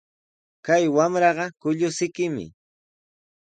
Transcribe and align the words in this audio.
Kay 0.65 0.83
wamraqa 0.95 1.45
kullusikimi. 1.61 2.45